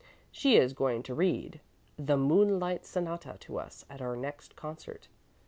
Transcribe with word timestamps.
She 0.31 0.57
is 0.57 0.73
going 0.73 1.03
to 1.03 1.13
read 1.13 1.61
the 1.95 2.17
'Moonlight 2.17 2.87
Sonata' 2.87 3.37
to 3.41 3.59
us 3.59 3.85
at 3.87 4.01
our 4.01 4.15
next 4.15 4.55
concert. 4.55 5.07